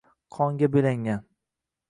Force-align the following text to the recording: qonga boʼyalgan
qonga 0.37 0.69
boʼyalgan 0.77 1.23